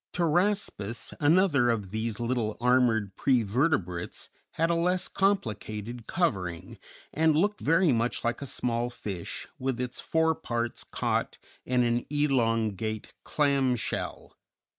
[0.13, 6.79] Pteraspis, another of these little armored prevertebrates, had a less complicated covering,
[7.13, 11.37] and looked very much like a small fish with its fore parts caught
[11.67, 14.35] in an elongate clam shell.